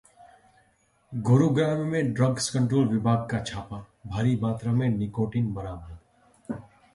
गुरुग्राम 1.13 1.81
में 1.87 2.13
drugs 2.13 2.49
control 2.49 2.87
विभाग 2.87 3.27
का 3.29 3.43
छापा, 3.43 3.85
भारी 4.07 4.35
मात्रा 4.41 4.71
में 4.71 4.89
निकोटिन 4.89 5.53
बरामद 5.53 6.57